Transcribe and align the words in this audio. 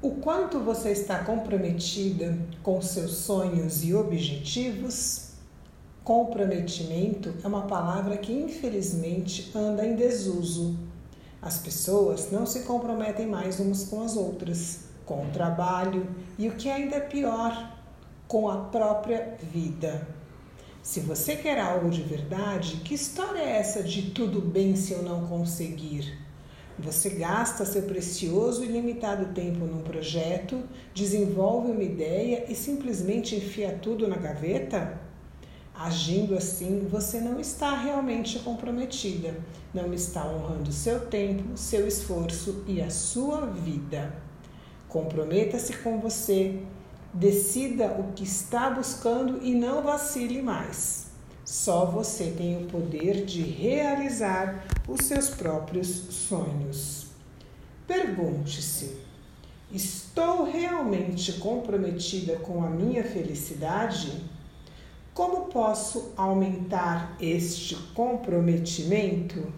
O 0.00 0.12
quanto 0.12 0.60
você 0.60 0.92
está 0.92 1.24
comprometida 1.24 2.38
com 2.62 2.80
seus 2.80 3.14
sonhos 3.14 3.82
e 3.82 3.92
objetivos? 3.92 5.32
Comprometimento 6.04 7.34
é 7.42 7.48
uma 7.48 7.62
palavra 7.62 8.16
que 8.16 8.32
infelizmente 8.32 9.50
anda 9.52 9.84
em 9.84 9.96
desuso. 9.96 10.78
As 11.42 11.58
pessoas 11.58 12.30
não 12.30 12.46
se 12.46 12.60
comprometem 12.60 13.26
mais 13.26 13.58
umas 13.58 13.86
com 13.86 14.00
as 14.00 14.16
outras, 14.16 14.84
com 15.04 15.26
o 15.26 15.30
trabalho 15.32 16.08
e 16.38 16.48
o 16.48 16.54
que 16.54 16.70
ainda 16.70 16.94
é 16.94 17.00
pior, 17.00 17.76
com 18.28 18.48
a 18.48 18.56
própria 18.56 19.36
vida. 19.52 20.06
Se 20.80 21.00
você 21.00 21.34
quer 21.34 21.58
algo 21.58 21.90
de 21.90 22.02
verdade, 22.02 22.76
que 22.84 22.94
história 22.94 23.40
é 23.40 23.58
essa 23.58 23.82
de 23.82 24.12
tudo 24.12 24.40
bem 24.40 24.76
se 24.76 24.92
eu 24.92 25.02
não 25.02 25.26
conseguir? 25.26 26.16
Você 26.78 27.10
gasta 27.10 27.64
seu 27.64 27.82
precioso 27.82 28.62
e 28.62 28.68
limitado 28.68 29.34
tempo 29.34 29.64
num 29.64 29.82
projeto, 29.82 30.62
desenvolve 30.94 31.72
uma 31.72 31.82
ideia 31.82 32.44
e 32.48 32.54
simplesmente 32.54 33.34
enfia 33.34 33.76
tudo 33.82 34.06
na 34.06 34.16
gaveta? 34.16 35.00
Agindo 35.74 36.36
assim, 36.36 36.86
você 36.88 37.20
não 37.20 37.40
está 37.40 37.74
realmente 37.74 38.38
comprometida, 38.38 39.34
não 39.74 39.92
está 39.92 40.24
honrando 40.24 40.70
seu 40.70 41.06
tempo, 41.06 41.56
seu 41.56 41.86
esforço 41.86 42.62
e 42.66 42.80
a 42.80 42.90
sua 42.90 43.46
vida. 43.46 44.14
Comprometa-se 44.88 45.78
com 45.78 45.98
você, 45.98 46.60
decida 47.12 47.86
o 47.86 48.12
que 48.12 48.22
está 48.22 48.70
buscando 48.70 49.40
e 49.42 49.52
não 49.52 49.82
vacile 49.82 50.40
mais. 50.42 51.08
Só 51.44 51.86
você 51.86 52.32
tem 52.36 52.62
o 52.62 52.66
poder 52.66 53.24
de 53.24 53.42
realizar 53.42 54.64
os 54.88 55.04
seus 55.04 55.28
próprios 55.28 55.88
sonhos. 55.88 57.08
Pergunte-se: 57.86 58.96
estou 59.70 60.44
realmente 60.44 61.34
comprometida 61.34 62.36
com 62.36 62.64
a 62.64 62.70
minha 62.70 63.04
felicidade? 63.04 64.24
Como 65.12 65.46
posso 65.46 66.12
aumentar 66.16 67.16
este 67.20 67.74
comprometimento? 67.92 69.52